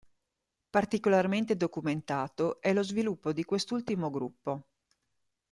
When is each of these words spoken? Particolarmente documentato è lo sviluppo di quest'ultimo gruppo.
Particolarmente 0.71 1.55
documentato 1.55 2.59
è 2.59 2.73
lo 2.73 2.81
sviluppo 2.81 3.31
di 3.33 3.43
quest'ultimo 3.43 4.09
gruppo. 4.09 4.63